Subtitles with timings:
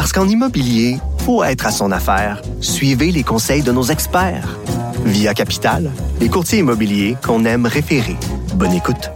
[0.00, 0.96] Parce qu'en immobilier,
[1.26, 2.40] faut être à son affaire.
[2.62, 4.58] Suivez les conseils de nos experts.
[5.04, 8.16] Via Capital, les courtiers immobiliers qu'on aime référer.
[8.54, 9.10] Bonne écoute.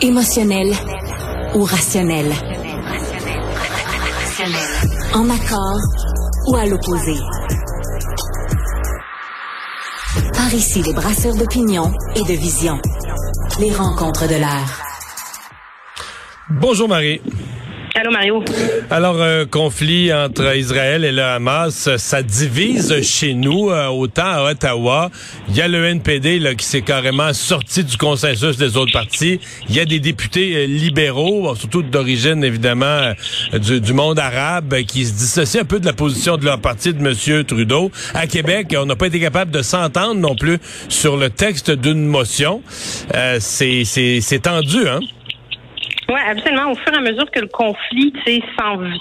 [0.00, 0.72] Émotionnel
[1.54, 2.32] ou rationnel?
[5.12, 5.80] En accord
[6.48, 7.16] ou à l'opposé?
[10.32, 12.80] Par ici, les brasseurs d'opinion et de vision.
[13.60, 14.82] Les rencontres de l'air.
[16.48, 17.20] Bonjour Marie.
[17.98, 18.44] Allô Mario?
[18.90, 24.50] Alors, euh, conflit entre Israël et le Hamas, ça divise chez nous, euh, autant à
[24.50, 25.10] Ottawa.
[25.48, 29.40] Il y a le NPD là, qui s'est carrément sorti du consensus des autres partis.
[29.70, 33.14] Il y a des députés euh, libéraux, surtout d'origine évidemment
[33.54, 36.92] du, du, monde arabe, qui se dissocient un peu de la position de leur parti
[36.92, 37.44] de M.
[37.44, 37.90] Trudeau.
[38.12, 40.58] À Québec, on n'a pas été capable de s'entendre non plus
[40.90, 42.60] sur le texte d'une motion.
[43.40, 45.00] C'est tendu, hein?
[46.08, 46.70] Oui, absolument.
[46.70, 48.12] Au fur et à mesure que le conflit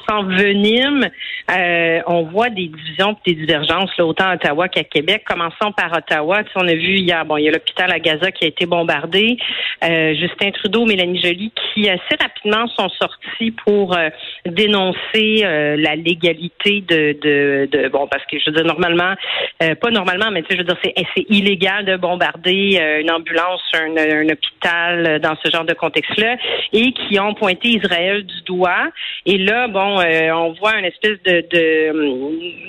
[0.08, 1.08] s'envenime,
[1.52, 5.24] euh, on voit des divisions et des divergences, là, autant à Ottawa qu'à Québec.
[5.28, 6.42] Commençons par Ottawa.
[6.56, 9.38] on a vu hier, bon, il y a l'hôpital à Gaza qui a été bombardé.
[9.84, 14.10] Euh, Justin Trudeau, Mélanie Joly, qui assez rapidement sont sortis pour euh,
[14.48, 19.14] dénoncer euh, la légalité de, de, de, bon, parce que je veux dire normalement,
[19.62, 23.62] euh, pas normalement, mais tu sais, je veux dire, c'est, illégal de bombarder une ambulance,
[23.74, 26.38] un, un hôpital dans ce genre de contexte-là.
[26.74, 28.90] Et qui ont pointé Israël du doigt.
[29.26, 32.66] Et là, bon, euh, on voit une espèce de, de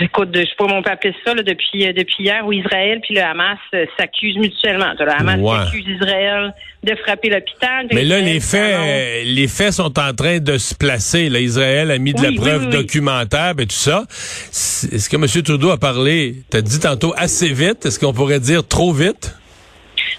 [0.00, 2.52] écoute, je sais pas comment on peut appeler ça là, depuis euh, depuis hier où
[2.52, 4.92] Israël puis le Hamas euh, s'accusent mutuellement.
[4.98, 7.86] Le Hamas accuse Israël de frapper l'hôpital.
[7.92, 11.28] Mais là, les faits, les faits sont en train de se placer.
[11.28, 14.04] Là, Israël a mis de la preuve documentaire et tout ça.
[14.10, 15.42] Est-ce que M.
[15.42, 17.84] Trudeau a parlé, t'as dit tantôt assez vite?
[17.84, 19.34] Est-ce qu'on pourrait dire trop vite?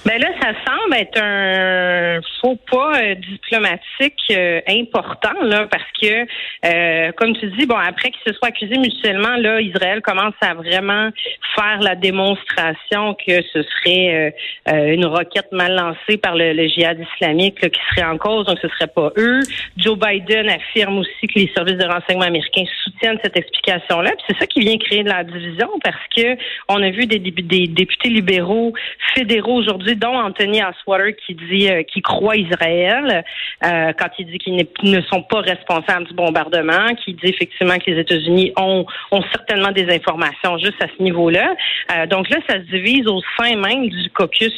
[0.04, 6.26] Ben là, ça semble être un faux pas euh, diplomatique euh, important là, parce que,
[6.66, 10.56] euh, comme tu dis, bon, après qu'ils se soient accusés mutuellement, là, Israël commence à
[10.56, 11.10] vraiment
[11.56, 14.34] faire la démonstration que ce serait
[14.68, 18.70] une roquette mal lancée par le, le djihad islamique qui serait en cause, donc ce
[18.70, 19.42] serait pas eux.
[19.78, 24.12] Joe Biden affirme aussi que les services de renseignement américains soutiennent cette explication-là.
[24.12, 26.38] Puis c'est ça qui vient créer de la division parce que
[26.70, 28.74] on a vu des, des députés libéraux
[29.14, 33.24] fédéraux aujourd'hui Anthony Aswater qui dit euh, qu'il croit Israël
[33.64, 37.92] euh, quand il dit qu'ils ne sont pas responsables du bombardement, qui dit effectivement que
[37.92, 41.54] les États-Unis ont, ont certainement des informations juste à ce niveau-là.
[41.92, 44.54] Euh, donc là, ça se divise au sein même du caucus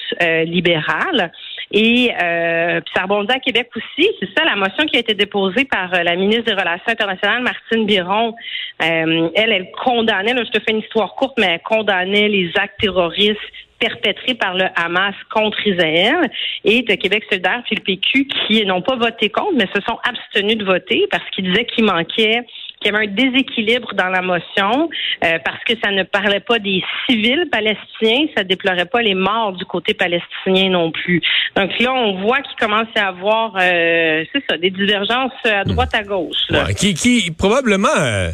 [0.45, 1.31] libéral.
[1.71, 4.07] Et euh, ça rebondit à Québec aussi.
[4.19, 7.85] C'est ça la motion qui a été déposée par la ministre des Relations internationales, Martine
[7.85, 8.35] Biron.
[8.79, 12.79] elle, elle condamnait, là, je te fais une histoire courte, mais elle condamnait les actes
[12.79, 13.39] terroristes
[13.83, 16.29] perpétrés par le Hamas contre Israël
[16.63, 19.97] et de Québec solidaire puis le PQ qui n'ont pas voté contre, mais se sont
[20.07, 22.45] abstenus de voter parce qu'ils disaient qu'il manquait
[22.79, 24.89] qu'il y avait un déséquilibre dans la motion
[25.23, 29.53] euh, parce que ça ne parlait pas des civils palestiniens, ça déplorait pas les morts
[29.53, 31.21] du côté palestinien non plus.
[31.55, 35.63] Donc là, on voit qu'il commence à y avoir, euh, c'est ça, des divergences à
[35.63, 36.37] droite à gauche.
[36.77, 37.87] qui, qui probablement.
[37.97, 38.29] Euh,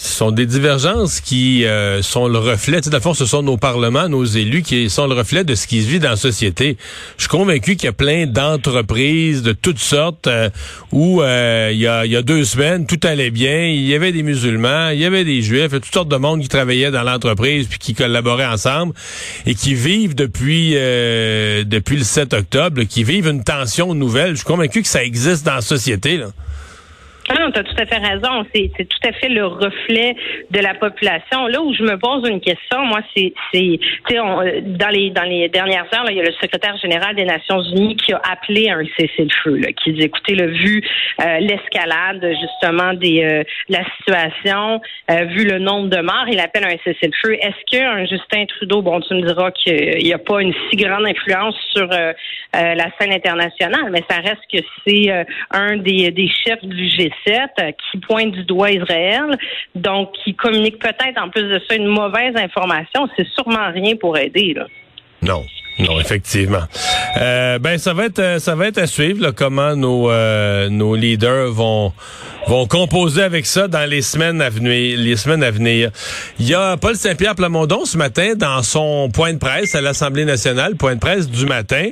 [0.00, 3.58] ce sont des divergences qui euh, sont le reflet, tu sais, fond, ce sont nos
[3.58, 6.78] parlements, nos élus qui sont le reflet de ce qui se vit dans la société.
[7.18, 10.48] Je suis convaincu qu'il y a plein d'entreprises de toutes sortes euh,
[10.90, 13.94] où euh, il, y a, il y a deux semaines, tout allait bien, il y
[13.94, 17.02] avait des musulmans, il y avait des juifs, toutes sortes de monde qui travaillaient dans
[17.02, 18.94] l'entreprise puis qui collaboraient ensemble
[19.44, 24.30] et qui vivent depuis depuis le 7 octobre, qui vivent une tension nouvelle.
[24.30, 26.16] Je suis convaincu que ça existe dans la société.
[26.16, 26.28] Là.
[27.38, 28.44] Non, tu as tout à fait raison.
[28.52, 30.16] C'est tout à fait le reflet
[30.50, 31.46] de la population.
[31.46, 33.78] Là où je me pose une question, moi, c'est, c'est,
[34.10, 37.96] dans les dans les dernières heures, il y a le secrétaire général des Nations Unies
[37.96, 40.82] qui a appelé un cessez-le-feu, qui dit, écoutez, le vu
[41.20, 44.80] euh, l'escalade justement des euh, la situation,
[45.10, 47.34] euh, vu le nombre de morts, il appelle un cessez-le-feu.
[47.34, 51.06] Est-ce qu'un Justin Trudeau, bon, tu me diras qu'il n'y a pas une si grande
[51.06, 51.86] influence sur
[52.52, 57.70] la scène internationale, mais ça reste que c'est un des, des chefs du G7 euh,
[57.72, 59.36] qui pointe du doigt Israël,
[59.74, 64.16] donc qui communique peut-être en plus de ça une mauvaise information, c'est sûrement rien pour
[64.16, 64.54] aider.
[64.54, 64.66] Là.
[65.22, 65.44] Non.
[65.78, 66.62] Non, effectivement.
[67.18, 70.10] Euh, ben ça va être ça va être à suivre comment nos
[70.68, 71.92] nos leaders vont
[72.46, 74.98] vont composer avec ça dans les semaines à venir.
[74.98, 75.90] Les semaines à venir.
[76.38, 80.24] Il y a Paul Saint-Pierre Plamondon ce matin dans son point de presse à l'Assemblée
[80.24, 81.90] nationale, point de presse du matin.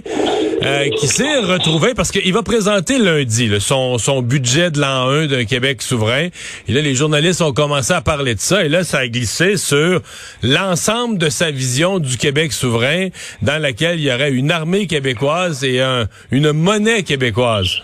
[0.65, 5.27] Euh, qui s'est retrouvé parce qu'il va présenter lundi son, son budget de l'an 1
[5.29, 6.29] d'un Québec souverain.
[6.67, 8.65] Et là, les journalistes ont commencé à parler de ça.
[8.65, 10.03] Et là, ça a glissé sur
[10.43, 13.09] l'ensemble de sa vision du Québec souverain
[13.41, 17.83] dans laquelle il y aurait une armée québécoise et un, une monnaie québécoise.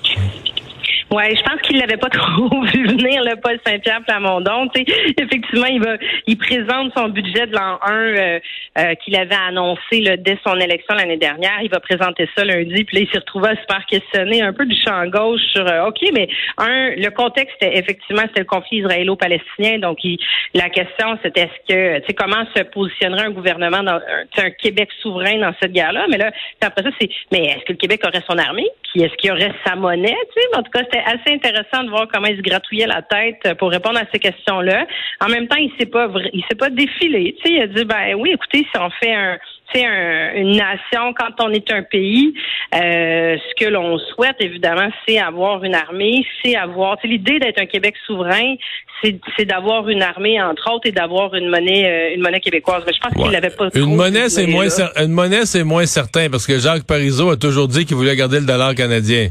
[1.10, 4.68] Ouais, je pense qu'il l'avait pas trop vu venir, le Paul Saint-Pierre Plamondon.
[4.74, 4.84] sais,
[5.20, 5.96] effectivement, il va,
[6.26, 8.40] il présente son budget de l'an 1 euh,
[8.78, 11.60] euh, qu'il avait annoncé là, dès son élection l'année dernière.
[11.62, 14.66] Il va présenter ça lundi, puis là, il s'est retrouvé à se questionner un peu
[14.66, 16.28] du champ gauche sur euh, OK, mais
[16.58, 19.78] un, le contexte effectivement c'était le conflit israélo-palestinien.
[19.78, 20.18] Donc, il,
[20.54, 24.00] la question c'était est-ce que tu sais comment se positionnerait un gouvernement dans
[24.38, 26.06] un, Québec souverain dans cette guerre-là?
[26.10, 26.30] Mais là,
[26.60, 28.68] après ça, c'est mais est-ce que le Québec aurait son armée?
[28.92, 30.16] Puis est-ce qu'il aurait sa monnaie?
[30.56, 33.70] En tout cas, c'était assez intéressant de voir comment il se gratouillait la tête pour
[33.70, 34.86] répondre à ces questions-là.
[35.20, 37.34] En même temps, il s'est pas il s'est pas défilé.
[37.38, 39.38] Tu sais, il a dit ben oui, écoutez, si on fait un
[39.82, 42.34] un, une nation, quand on est un pays,
[42.74, 46.96] euh, ce que l'on souhaite, évidemment, c'est avoir une armée, c'est avoir.
[47.02, 48.54] L'idée d'être un Québec souverain,
[49.02, 52.84] c'est d'avoir une armée, entre autres, et d'avoir une monnaie, euh, une monnaie québécoise.
[52.86, 53.68] Mais je pense qu'il n'avait pas.
[53.74, 57.68] Une monnaie, c'est moins, une monnaie, c'est moins certain parce que Jacques Parizeau a toujours
[57.68, 59.28] dit qu'il voulait garder le dollar canadien.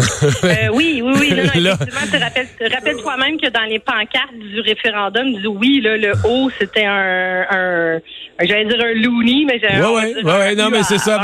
[0.00, 1.28] Euh, oui, oui, oui.
[1.38, 2.00] effectivement,
[2.70, 7.44] rappelle, toi-même que dans les pancartes du référendum, du oui, là, le haut, c'était un,
[7.50, 8.00] un,
[8.40, 11.20] j'allais dire un loony, mais j'allais ouais, ouais, ouais, non, mais c'est ça,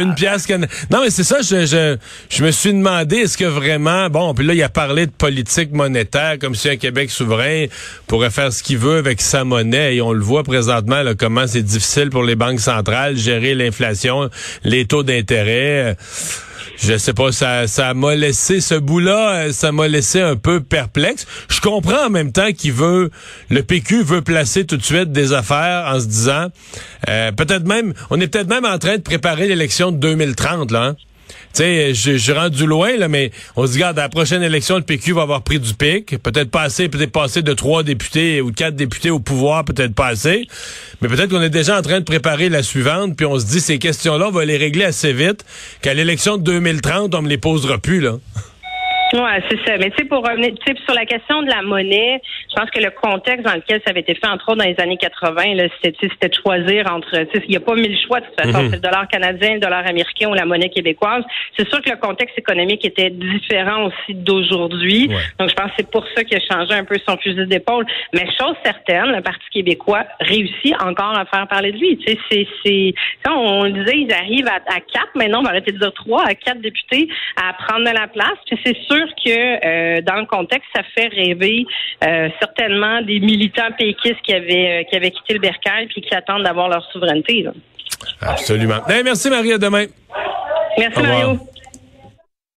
[0.00, 0.48] une pièce.
[0.90, 1.96] Non, mais c'est ça, je, je,
[2.28, 5.72] je me suis demandé, est-ce que vraiment, bon, puis là, il a parlé de politique
[5.72, 7.66] monétaire, comme si un Québec souverain
[8.06, 11.46] pourrait faire ce qu'il veut avec sa monnaie, et on le voit présentement, là, comment
[11.46, 14.28] c'est difficile pour les banques centrales gérer l'inflation,
[14.64, 15.96] les taux d'intérêt
[16.80, 20.60] je sais pas, ça, ça m'a laissé ce bout-là, euh, ça m'a laissé un peu
[20.60, 21.26] perplexe.
[21.48, 23.10] Je comprends en même temps qu'il veut,
[23.50, 26.46] le PQ veut placer tout de suite des affaires en se disant,
[27.08, 30.82] euh, peut-être même, on est peut-être même en train de préparer l'élection de 2030 là.
[30.84, 30.96] Hein?
[31.54, 34.76] Tu sais, je, rendu loin, là, mais on se dit, regarde, à la prochaine élection,
[34.76, 36.16] le PQ va avoir pris du pic.
[36.22, 40.08] Peut-être pas assez, peut-être passer de trois députés ou quatre députés au pouvoir, peut-être pas
[40.08, 40.46] assez.
[41.00, 43.60] Mais peut-être qu'on est déjà en train de préparer la suivante, puis on se dit,
[43.60, 45.44] ces questions-là, on va les régler assez vite,
[45.82, 48.16] qu'à l'élection de 2030, on me les posera plus, là.
[49.12, 49.76] Ouais, c'est ça.
[49.78, 52.90] Mais tu sais, pour revenir, sur la question de la monnaie, je pense que le
[52.90, 56.28] contexte dans lequel ça avait été fait, entre autres dans les années 80, là, c'était,
[56.28, 58.70] de choisir entre, il n'y a pas mille choix de toute façon, mhm.
[58.70, 61.24] c'est le dollar canadien, le dollar américain ou la monnaie québécoise.
[61.56, 65.08] C'est sûr que le contexte économique était différent aussi d'aujourd'hui.
[65.38, 67.86] Donc, je pense que c'est pour ça qu'il a changé un peu son fusil d'épaule.
[68.12, 71.98] Mais chose certaine, le Parti québécois réussit encore à faire parler de lui.
[71.98, 72.94] Tu sais, c'est, c'est,
[73.28, 76.24] on, le disait, ils arrivent à, à quatre, maintenant on va arrêter de dire trois,
[76.24, 78.38] à quatre députés à prendre de la place.
[78.46, 81.66] Puis c'est sûr que euh, dans le contexte, ça fait rêver
[82.04, 86.14] euh, certainement des militants péquistes qui avaient euh, qui avaient quitté le bercail puis qui
[86.14, 87.46] attendent d'avoir leur souveraineté.
[88.20, 88.80] Absolument.
[89.04, 89.86] merci Marie, à demain.
[90.78, 91.38] Merci Mario.